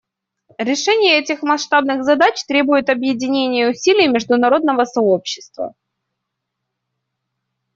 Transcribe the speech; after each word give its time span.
Решение 0.57 1.19
этих 1.19 1.43
масштабных 1.43 2.03
задач 2.03 2.43
требует 2.47 2.89
объединения 2.89 3.69
усилий 3.69 4.07
международного 4.07 4.83
сообщества. 4.85 5.75